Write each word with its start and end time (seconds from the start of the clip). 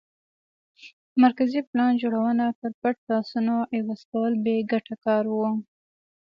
مرکزي 1.23 1.61
پلان 1.69 1.91
جوړونه 2.01 2.45
پر 2.59 2.71
پټ 2.81 2.95
لاسونو 3.09 3.55
عوض 3.75 4.01
کول 4.11 4.33
بې 4.43 4.55
ګټه 4.71 4.95
کار 5.05 5.23
و 5.31 5.37